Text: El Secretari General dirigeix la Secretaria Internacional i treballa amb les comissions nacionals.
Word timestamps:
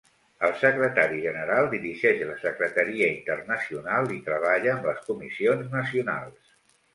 El 0.45 0.53
Secretari 0.59 1.19
General 1.25 1.67
dirigeix 1.73 2.23
la 2.29 2.37
Secretaria 2.45 3.11
Internacional 3.17 4.09
i 4.17 4.19
treballa 4.31 4.73
amb 4.73 4.89
les 4.91 5.05
comissions 5.11 5.71
nacionals. 5.77 6.57